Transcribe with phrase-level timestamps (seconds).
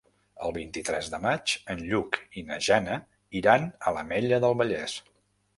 [0.45, 2.97] El vint-i-tres de maig en Lluc i na Jana
[3.43, 5.01] iran a l'Ametlla del Vallès.